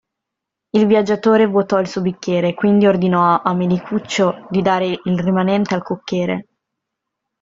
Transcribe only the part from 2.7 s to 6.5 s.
ordinò a Menicuccio di dare il rimanente al cocchiere.